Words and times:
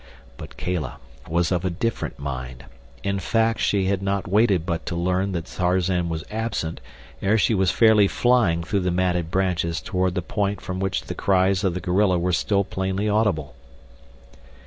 But 0.35 0.57
Kala 0.57 0.97
was 1.29 1.51
of 1.51 1.63
a 1.63 1.69
different 1.69 2.17
mind; 2.17 2.65
in 3.03 3.19
fact, 3.19 3.59
she 3.59 3.85
had 3.85 4.01
not 4.01 4.27
waited 4.27 4.65
but 4.65 4.83
to 4.87 4.95
learn 4.95 5.31
that 5.33 5.45
Tarzan 5.45 6.09
was 6.09 6.23
absent 6.31 6.81
ere 7.21 7.37
she 7.37 7.53
was 7.53 7.69
fairly 7.69 8.07
flying 8.07 8.63
through 8.63 8.79
the 8.79 8.89
matted 8.89 9.29
branches 9.29 9.79
toward 9.79 10.15
the 10.15 10.23
point 10.23 10.59
from 10.59 10.79
which 10.79 11.01
the 11.03 11.13
cries 11.13 11.63
of 11.63 11.75
the 11.75 11.79
gorilla 11.79 12.17
were 12.17 12.33
still 12.33 12.63
plainly 12.63 13.07
audible. 13.07 13.53